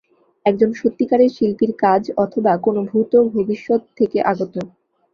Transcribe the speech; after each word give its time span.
একজন 0.45 0.69
সত্যিকারের 0.73 1.29
শিল্পীর 1.29 1.71
কাজ 1.83 2.03
অথবা 2.17 2.51
কোন 2.57 2.75
ভূত, 2.89 3.11
ভবিষ্যৎ 3.33 3.81
থেকে 3.97 4.17
আগত। 4.31 4.53